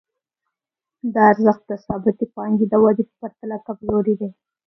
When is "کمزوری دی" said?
3.65-4.29